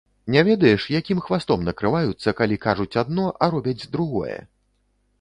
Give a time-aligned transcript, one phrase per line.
[0.35, 4.37] Не ведаеш, якім хвастом накрываюцца, калі кажуць адно, а робяць другое?